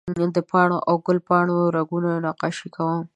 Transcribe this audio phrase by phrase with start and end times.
[0.35, 3.01] د پاڼو او ګل پاڼو رګونه نقاشي کوم